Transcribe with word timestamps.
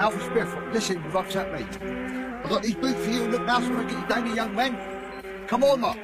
Alfred 0.00 0.32
Smith, 0.32 0.72
listen, 0.72 1.02
you've 1.04 1.14
upset 1.14 1.52
me. 1.52 1.62
I've 2.42 2.48
got 2.48 2.62
these 2.62 2.74
boots 2.74 3.04
for 3.04 3.10
you, 3.10 3.28
look 3.28 3.44
now, 3.44 3.60
so 3.60 3.76
I 3.76 3.82
get 3.82 3.92
you 3.92 4.06
down 4.06 4.26
here, 4.26 4.34
young 4.34 4.54
man. 4.54 5.46
Come 5.46 5.62
on, 5.62 5.80
Mark. 5.80 5.98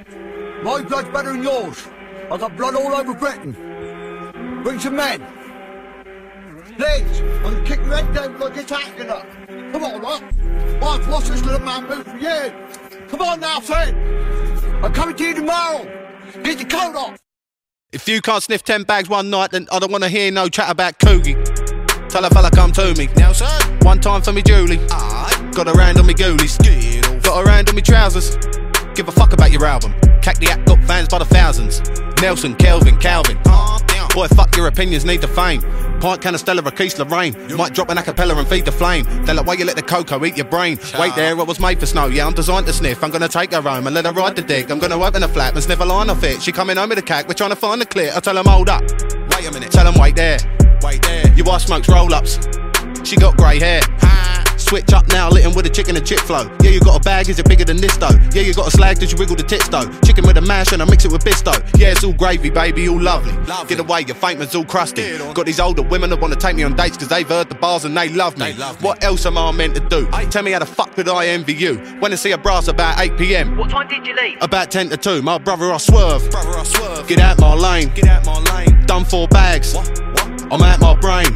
My 0.62 0.82
blood's 0.82 1.08
better 1.08 1.32
than 1.32 1.42
yours. 1.42 1.88
I've 2.30 2.40
got 2.40 2.54
blood 2.58 2.74
all 2.74 2.92
over 2.92 3.14
Britain. 3.14 3.52
Bring 4.62 4.78
some 4.80 4.96
men. 4.96 5.22
Legs, 6.78 7.20
I'm 7.20 7.42
gonna 7.42 7.64
kick 7.64 7.78
your 7.78 7.96
head 7.96 8.12
down 8.12 8.38
when 8.38 8.52
I 8.52 8.54
get 8.54 8.70
acting 8.70 9.08
up. 9.08 9.26
Come 9.48 9.82
on, 9.82 10.02
Mark. 10.02 10.22
I've 10.82 11.08
lost 11.08 11.28
this 11.28 11.42
little 11.42 11.60
man 11.60 11.86
boot 11.86 12.04
for 12.04 12.18
you. 12.18 13.08
Come 13.08 13.22
on 13.22 13.40
now, 13.40 13.60
son. 13.60 13.94
I'm 14.84 14.92
coming 14.92 15.16
to 15.16 15.24
you 15.24 15.34
tomorrow. 15.36 15.84
Get 16.42 16.60
your 16.60 16.68
coat 16.68 16.94
off. 16.96 17.18
If 17.92 18.06
you 18.06 18.20
can't 18.20 18.42
sniff 18.42 18.62
10 18.62 18.82
bags 18.82 19.08
one 19.08 19.30
night, 19.30 19.52
then 19.52 19.66
I 19.72 19.78
don't 19.78 19.90
want 19.90 20.04
to 20.04 20.10
hear 20.10 20.30
no 20.30 20.50
chat 20.50 20.70
about 20.70 20.98
Coogie. 20.98 21.55
Tell 22.16 22.24
a 22.24 22.30
fella 22.30 22.50
come 22.50 22.72
to 22.72 22.94
me. 22.94 23.10
Now, 23.18 23.32
son. 23.32 23.78
One 23.80 24.00
time 24.00 24.22
for 24.22 24.32
me 24.32 24.40
Julie. 24.40 24.78
Alright. 24.90 25.54
Got 25.54 25.68
a 25.68 25.78
hand 25.78 25.98
on 25.98 26.06
me 26.06 26.14
off. 26.14 27.22
Got 27.22 27.46
a 27.46 27.50
hand 27.50 27.68
on 27.68 27.74
me 27.74 27.82
trousers. 27.82 28.36
Give 28.94 29.06
a 29.06 29.12
fuck 29.12 29.34
about 29.34 29.50
your 29.50 29.66
album. 29.66 29.92
Cack 30.22 30.38
the 30.38 30.48
act 30.48 30.66
got 30.66 30.82
fans 30.84 31.08
by 31.08 31.18
the 31.18 31.26
thousands. 31.26 31.82
Nelson, 32.22 32.54
Kelvin, 32.54 32.96
Calvin. 32.96 33.36
Calm 33.44 33.84
down. 33.84 34.08
Boy, 34.14 34.28
fuck 34.28 34.56
your 34.56 34.66
opinions, 34.66 35.04
need 35.04 35.20
the 35.20 35.28
fame. 35.28 35.60
Pint 36.00 36.22
can 36.22 36.32
of 36.34 36.40
Stella, 36.40 36.62
Raquise, 36.62 36.98
Lorraine. 36.98 37.34
Might 37.54 37.74
drop 37.74 37.90
an 37.90 37.98
acapella 37.98 38.34
and 38.38 38.48
feed 38.48 38.64
the 38.64 38.72
flame. 38.72 39.04
They're 39.26 39.34
like, 39.34 39.44
why 39.44 39.52
you 39.52 39.66
let 39.66 39.76
the 39.76 39.82
cocoa 39.82 40.24
eat 40.24 40.38
your 40.38 40.46
brain? 40.46 40.78
Wait 40.98 41.14
there, 41.16 41.38
I 41.38 41.42
was 41.42 41.60
made 41.60 41.78
for 41.78 41.84
snow. 41.84 42.06
Yeah, 42.06 42.26
I'm 42.26 42.32
designed 42.32 42.64
to 42.64 42.72
sniff. 42.72 43.04
I'm 43.04 43.10
gonna 43.10 43.28
take 43.28 43.52
her 43.52 43.60
home 43.60 43.86
and 43.86 43.94
let 43.94 44.06
her 44.06 44.12
ride 44.12 44.36
the 44.36 44.42
dick. 44.42 44.70
I'm 44.70 44.78
gonna 44.78 44.98
open 44.98 45.20
the 45.20 45.28
flap 45.28 45.52
and 45.52 45.62
sniff 45.62 45.80
a 45.80 45.84
line 45.84 46.08
off 46.08 46.24
it. 46.24 46.40
She 46.40 46.50
coming 46.50 46.78
home 46.78 46.88
with 46.88 46.96
a 46.96 47.02
cack, 47.02 47.28
we're 47.28 47.34
trying 47.34 47.50
to 47.50 47.56
find 47.56 47.78
the 47.78 47.84
clear. 47.84 48.10
I 48.16 48.20
tell 48.20 48.32
them, 48.32 48.46
hold 48.46 48.70
up. 48.70 48.80
Wait 48.80 49.46
a 49.46 49.52
minute. 49.52 49.70
Tell 49.70 49.84
them, 49.84 50.00
wait 50.00 50.16
there. 50.16 50.38
Wait 50.82 51.02
there. 51.02 51.32
Your 51.34 51.46
wife 51.46 51.62
smokes 51.62 51.88
roll 51.88 52.12
ups. 52.14 52.38
She 53.04 53.16
got 53.16 53.36
grey 53.36 53.58
hair. 53.60 53.80
Ha. 54.00 54.42
Switch 54.58 54.92
up 54.92 55.06
now, 55.08 55.28
lit 55.30 55.44
'em 55.44 55.54
with 55.54 55.64
a 55.66 55.68
chicken 55.68 55.94
and 55.96 56.04
chip 56.04 56.18
flow. 56.18 56.50
Yeah, 56.60 56.70
you 56.70 56.80
got 56.80 56.96
a 56.96 57.00
bag, 57.00 57.28
is 57.28 57.38
it 57.38 57.48
bigger 57.48 57.64
than 57.64 57.76
this 57.76 57.96
though? 57.98 58.10
Yeah, 58.32 58.42
you 58.42 58.52
got 58.52 58.66
a 58.66 58.70
slag, 58.70 58.98
did 58.98 59.12
you 59.12 59.16
wiggle 59.18 59.36
the 59.36 59.44
tits 59.44 59.68
though? 59.68 59.84
Chicken 60.04 60.26
with 60.26 60.36
a 60.38 60.40
mash 60.40 60.72
and 60.72 60.82
I 60.82 60.86
mix 60.86 61.04
it 61.04 61.12
with 61.12 61.22
bisto. 61.24 61.52
Yeah, 61.78 61.88
it's 61.92 62.02
all 62.02 62.12
gravy, 62.14 62.50
baby, 62.50 62.88
all 62.88 63.00
lovely. 63.00 63.32
Lovely. 63.46 63.76
Get 63.76 63.78
away, 63.84 64.04
your 64.08 64.16
fake 64.16 64.38
man's 64.38 64.56
all 64.56 64.64
crusty. 64.64 65.18
Got 65.34 65.46
these 65.46 65.60
older 65.60 65.82
women 65.82 66.10
that 66.10 66.20
wanna 66.20 66.34
take 66.34 66.56
me 66.56 66.64
on 66.64 66.74
dates 66.74 66.96
cause 66.96 67.06
they've 67.06 67.28
heard 67.28 67.48
the 67.48 67.54
bars 67.54 67.84
and 67.84 67.96
they 67.96 68.08
love 68.08 68.38
me. 68.38 68.46
They 68.52 68.58
love 68.58 68.80
me. 68.80 68.86
what 68.88 69.04
else 69.04 69.24
am 69.24 69.38
I 69.38 69.52
meant 69.52 69.74
to 69.76 69.80
do? 69.82 70.08
Aye. 70.12 70.24
Tell 70.24 70.42
me 70.42 70.50
how 70.50 70.58
the 70.58 70.66
fuck 70.66 70.96
could 70.96 71.08
I 71.08 71.26
envy 71.28 71.54
you? 71.54 71.74
When 72.00 72.12
I 72.12 72.16
see 72.16 72.32
a 72.32 72.38
brass 72.38 72.66
about 72.66 72.98
8 72.98 73.16
pm, 73.16 73.56
What 73.56 73.70
time 73.70 73.86
did 73.88 74.04
you 74.04 74.16
leave? 74.20 74.38
about 74.40 74.72
10 74.72 74.88
to 74.88 74.96
2, 74.96 75.22
my 75.22 75.38
brother 75.38 75.72
I 75.72 75.76
swerve. 75.76 76.28
Brother, 76.30 76.58
I 76.58 76.64
swerve. 76.64 77.06
Get 77.06 77.20
out 77.20 77.38
my 77.38 77.54
lane, 77.54 77.92
Get 77.94 78.08
out 78.08 78.26
my 78.26 78.40
lane. 78.52 78.82
done 78.86 79.04
four 79.04 79.28
bags. 79.28 79.74
What? 79.74 80.00
I'm 80.50 80.62
out 80.62 80.80
my 80.80 80.94
brain. 80.94 81.26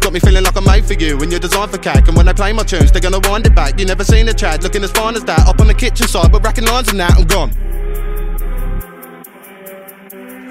Got 0.00 0.12
me 0.12 0.20
feeling 0.20 0.44
like 0.44 0.56
I'm 0.56 0.64
made 0.64 0.84
for 0.84 0.94
you 0.94 1.20
and 1.20 1.30
you're 1.30 1.40
designed 1.40 1.72
for 1.72 1.78
cack. 1.78 2.06
And 2.06 2.16
when 2.16 2.26
they 2.26 2.32
play 2.32 2.52
my 2.52 2.62
tunes, 2.62 2.92
they're 2.92 3.00
gonna 3.00 3.20
wind 3.28 3.46
it 3.46 3.54
back. 3.54 3.78
You 3.80 3.84
never 3.84 4.04
seen 4.04 4.28
a 4.28 4.32
Chad 4.32 4.62
looking 4.62 4.84
as 4.84 4.92
fine 4.92 5.16
as 5.16 5.24
that. 5.24 5.46
Up 5.48 5.60
on 5.60 5.66
the 5.66 5.74
kitchen 5.74 6.06
side, 6.06 6.32
we're 6.32 6.38
racking 6.38 6.64
lines 6.64 6.88
and 6.88 7.00
that, 7.00 7.12
I'm 7.18 7.26
gone. 7.26 7.50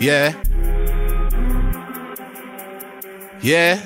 Yeah. 0.02 0.36
Yeah. 3.42 3.86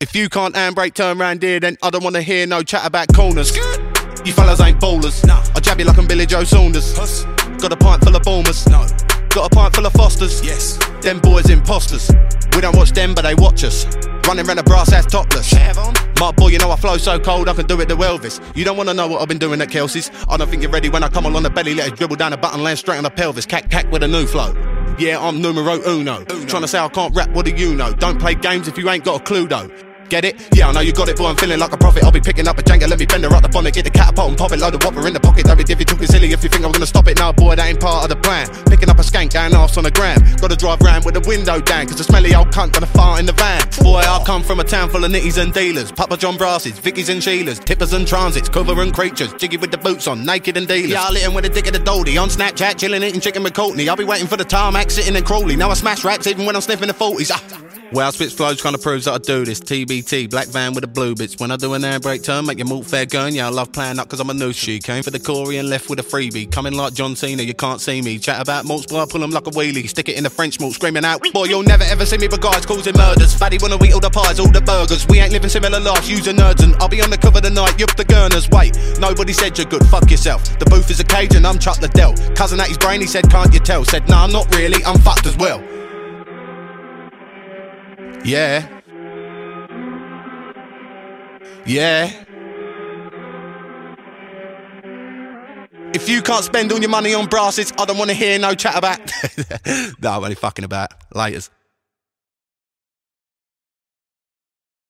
If 0.00 0.14
you 0.14 0.28
can't 0.30 0.54
handbrake, 0.54 0.94
turn 0.94 1.18
round 1.18 1.42
here, 1.42 1.60
then 1.60 1.76
I 1.82 1.90
don't 1.90 2.02
wanna 2.02 2.22
hear 2.22 2.46
no 2.46 2.62
chat 2.62 2.86
about 2.86 3.12
corners. 3.14 3.54
You 4.24 4.32
fellas 4.32 4.60
ain't 4.60 4.80
ballers. 4.80 5.24
Nah. 5.26 5.44
I 5.54 5.60
jab 5.60 5.78
you 5.78 5.84
like 5.84 5.98
I'm 5.98 6.06
Billy 6.06 6.24
Joe 6.24 6.44
Saunders. 6.44 6.96
Huss. 6.96 7.24
Got 7.60 7.72
a 7.72 7.76
pint 7.76 8.02
full 8.02 8.16
of 8.16 8.22
boomers. 8.22 8.66
No. 8.68 8.86
Got 9.34 9.52
a 9.52 9.54
pint 9.54 9.74
full 9.74 9.84
of 9.84 9.92
Fosters. 9.94 10.46
Yes. 10.46 10.78
Them 11.02 11.18
boys 11.18 11.50
imposters. 11.50 12.08
We 12.54 12.60
don't 12.60 12.76
watch 12.76 12.92
them, 12.92 13.16
but 13.16 13.22
they 13.22 13.34
watch 13.34 13.64
us. 13.64 13.84
Running 14.28 14.46
round 14.46 14.60
a 14.60 14.62
brass 14.62 14.92
ass 14.92 15.06
topless. 15.06 15.52
My 16.20 16.30
boy, 16.30 16.48
you 16.48 16.58
know 16.58 16.70
I 16.70 16.76
flow 16.76 16.96
so 16.98 17.18
cold 17.18 17.48
I 17.48 17.52
can 17.52 17.66
do 17.66 17.80
it 17.80 17.88
to 17.88 17.96
Elvis. 17.96 18.40
You 18.56 18.64
don't 18.64 18.76
wanna 18.76 18.94
know 18.94 19.08
what 19.08 19.20
I've 19.20 19.26
been 19.26 19.38
doing 19.38 19.60
at 19.60 19.70
Kelsey's. 19.70 20.12
I 20.28 20.36
don't 20.36 20.48
think 20.48 20.62
you're 20.62 20.70
ready 20.70 20.88
when 20.88 21.02
I 21.02 21.08
come 21.08 21.26
along 21.26 21.42
the 21.42 21.50
belly, 21.50 21.74
let 21.74 21.88
it 21.88 21.96
dribble 21.96 22.14
down 22.14 22.30
the 22.30 22.36
button, 22.36 22.62
land 22.62 22.78
straight 22.78 22.98
on 22.98 23.02
the 23.02 23.10
pelvis. 23.10 23.44
Cack 23.44 23.70
cack 23.70 23.90
with 23.90 24.04
a 24.04 24.08
new 24.08 24.24
flow. 24.24 24.54
Yeah, 25.00 25.18
I'm 25.18 25.42
numero 25.42 25.82
uno. 25.84 26.24
Uno. 26.30 26.46
Trying 26.46 26.62
to 26.62 26.68
say 26.68 26.78
I 26.78 26.88
can't 26.88 27.12
rap, 27.16 27.30
what 27.30 27.44
do 27.44 27.50
you 27.50 27.74
know? 27.74 27.92
Don't 27.92 28.20
play 28.20 28.36
games 28.36 28.68
if 28.68 28.78
you 28.78 28.88
ain't 28.88 29.04
got 29.04 29.20
a 29.20 29.24
clue 29.24 29.48
though. 29.48 29.68
Get 30.08 30.24
it? 30.24 30.48
Yeah, 30.54 30.68
I 30.68 30.72
know 30.72 30.80
you 30.80 30.92
got 30.92 31.08
it, 31.08 31.16
boy. 31.16 31.26
I'm 31.26 31.36
feeling 31.36 31.58
like 31.58 31.72
a 31.72 31.76
prophet. 31.76 32.04
I'll 32.04 32.12
be 32.12 32.20
picking 32.20 32.46
up 32.46 32.58
a 32.58 32.62
Jenga, 32.62 32.88
let 32.88 32.98
me 32.98 33.06
bend 33.06 33.24
her 33.24 33.32
up 33.34 33.42
the 33.42 33.48
bonnet, 33.48 33.74
get 33.74 33.84
the 33.84 33.90
catapult 33.90 34.28
and 34.28 34.38
pop 34.38 34.52
it, 34.52 34.58
load 34.58 34.74
of 34.74 34.82
whopper 34.82 35.06
in 35.06 35.14
the 35.14 35.20
pocket. 35.20 35.46
Don't 35.46 35.56
be 35.56 35.64
you 35.66 35.84
talking 35.84 36.06
silly 36.06 36.32
if 36.32 36.42
you 36.42 36.48
think 36.48 36.64
I'm 36.64 36.72
gonna 36.72 36.86
stop 36.86 37.08
it. 37.08 37.18
Now, 37.18 37.32
boy, 37.32 37.56
that 37.56 37.66
ain't 37.66 37.80
part 37.80 38.04
of 38.04 38.10
the 38.10 38.16
plan. 38.16 38.48
Picking 38.66 38.88
up 38.90 38.98
a 38.98 39.02
skank, 39.02 39.32
going 39.32 39.54
off 39.54 39.76
on 39.76 39.84
the 39.84 39.90
gram. 39.90 40.18
Gotta 40.40 40.56
drive 40.56 40.80
round 40.80 41.04
with 41.04 41.14
the 41.14 41.20
window 41.20 41.60
down, 41.60 41.86
cause 41.86 41.96
the 41.96 42.04
smelly 42.04 42.34
old 42.34 42.48
cunt 42.48 42.72
gonna 42.72 42.86
fart 42.86 43.20
in 43.20 43.26
the 43.26 43.32
van. 43.32 43.62
Boy, 43.82 44.00
I 44.00 44.22
come 44.24 44.42
from 44.42 44.60
a 44.60 44.64
town 44.64 44.90
full 44.90 45.04
of 45.04 45.10
nitties 45.10 45.40
and 45.40 45.52
dealers. 45.52 45.90
Papa 45.90 46.16
John 46.16 46.36
Brasses, 46.36 46.78
Vickies 46.78 47.08
and 47.08 47.20
Sheilas, 47.20 47.64
tippers 47.64 47.92
and 47.92 48.06
transits, 48.06 48.48
cover 48.48 48.80
and 48.80 48.92
creatures, 48.92 49.32
jiggy 49.34 49.56
with 49.56 49.70
the 49.70 49.78
boots 49.78 50.06
on, 50.06 50.24
naked 50.24 50.56
and 50.56 50.68
dealers. 50.68 50.90
Yeah, 50.90 51.02
I 51.02 51.10
lit 51.10 51.24
'em 51.24 51.34
with 51.34 51.44
a 51.44 51.48
dick 51.48 51.66
of 51.66 51.72
the 51.72 51.80
doldy 51.80 52.20
on 52.20 52.28
Snapchat, 52.28 52.78
chilling 52.78 53.02
eating 53.02 53.20
chicken 53.20 53.42
with 53.42 53.54
Courtney. 53.54 53.88
I'll 53.88 53.96
be 53.96 54.04
waiting 54.04 54.26
for 54.26 54.36
the 54.36 54.44
tarmac, 54.44 54.90
sitting 54.90 55.16
in 55.16 55.24
Crawley. 55.24 55.56
Now 55.56 55.70
I 55.70 55.74
smash 55.74 56.04
racks 56.04 56.26
even 56.26 56.46
when 56.46 56.54
I'm 56.56 56.62
sniffing 56.62 56.88
the 56.88 56.94
40s. 56.94 57.30
Ah. 57.32 57.63
Well, 57.94 58.10
Spitz 58.10 58.32
Flows 58.34 58.60
kind 58.60 58.74
of 58.74 58.82
proves 58.82 59.04
that 59.04 59.12
I 59.12 59.18
do 59.18 59.44
this. 59.44 59.60
TBT, 59.60 60.28
black 60.28 60.48
van 60.48 60.74
with 60.74 60.82
the 60.82 60.88
blue 60.88 61.14
bits. 61.14 61.38
When 61.38 61.52
I 61.52 61.56
do 61.56 61.74
an 61.74 61.82
handbrake 61.82 62.24
turn, 62.24 62.44
make 62.44 62.58
your 62.58 62.66
malt 62.66 62.86
fair 62.86 63.06
gun. 63.06 63.32
Yeah, 63.32 63.46
I 63.46 63.50
love 63.50 63.70
playing 63.70 64.00
up 64.00 64.08
because 64.08 64.18
I'm 64.18 64.28
a 64.30 64.34
new 64.34 64.52
she. 64.52 64.80
Came 64.80 65.04
for 65.04 65.12
the 65.12 65.20
Corey 65.20 65.58
and 65.58 65.70
left 65.70 65.88
with 65.88 66.00
a 66.00 66.02
freebie. 66.02 66.50
Coming 66.50 66.72
like 66.72 66.92
John 66.94 67.14
Cena, 67.14 67.44
you 67.44 67.54
can't 67.54 67.80
see 67.80 68.02
me. 68.02 68.18
Chat 68.18 68.42
about 68.42 68.64
malts, 68.64 68.86
boy, 68.86 68.98
I 68.98 69.06
pull 69.06 69.22
'em 69.22 69.30
like 69.30 69.46
a 69.46 69.50
wheelie. 69.50 69.88
Stick 69.88 70.08
it 70.08 70.16
in 70.16 70.24
the 70.24 70.30
French 70.30 70.58
malt, 70.58 70.74
screaming 70.74 71.04
out. 71.04 71.22
Boy, 71.32 71.44
you'll 71.44 71.62
never 71.62 71.84
ever 71.84 72.04
see 72.04 72.18
me 72.18 72.26
with 72.26 72.40
guys 72.40 72.66
causing 72.66 72.96
murders. 72.96 73.32
Fatty 73.32 73.58
wanna 73.62 73.78
eat 73.84 73.92
all 73.94 74.00
the 74.00 74.10
pies, 74.10 74.40
all 74.40 74.50
the 74.50 74.60
burgers. 74.60 75.06
We 75.06 75.20
ain't 75.20 75.30
living 75.32 75.48
similar 75.48 75.78
lives, 75.78 76.10
using 76.10 76.34
nerds. 76.34 76.64
And 76.64 76.74
I'll 76.80 76.88
be 76.88 77.00
on 77.00 77.10
the 77.10 77.18
cover 77.18 77.40
tonight, 77.40 77.78
you're 77.78 77.86
the 77.96 78.04
Gurners. 78.04 78.50
Wait, 78.50 78.76
nobody 78.98 79.32
said 79.32 79.56
you're 79.56 79.68
good, 79.68 79.86
fuck 79.86 80.10
yourself. 80.10 80.42
The 80.58 80.64
booth 80.64 80.90
is 80.90 80.98
a 80.98 81.04
cage 81.04 81.36
and 81.36 81.46
I'm 81.46 81.60
Chuck 81.60 81.80
Liddell. 81.80 82.14
Cousin 82.34 82.58
at 82.58 82.66
his 82.66 82.78
brain, 82.78 83.00
he 83.00 83.06
said, 83.06 83.30
can't 83.30 83.54
you 83.54 83.60
tell? 83.60 83.84
Said, 83.84 84.08
nah, 84.08 84.26
not 84.26 84.52
really, 84.52 84.84
I'm 84.84 84.98
fucked 84.98 85.26
as 85.26 85.36
well. 85.36 85.62
Yeah. 88.24 88.66
Yeah. 91.66 92.24
If 95.92 96.08
you 96.08 96.22
can't 96.22 96.44
spend 96.44 96.72
all 96.72 96.80
your 96.80 96.90
money 96.90 97.14
on 97.14 97.26
brasses, 97.26 97.72
I 97.78 97.84
don't 97.84 97.98
want 97.98 98.10
to 98.10 98.16
hear 98.16 98.38
no 98.38 98.54
chat 98.54 98.76
about. 98.76 98.98
no, 100.02 100.10
I'm 100.10 100.24
only 100.24 100.34
fucking 100.34 100.64
about. 100.64 100.92
Laters. 101.10 101.50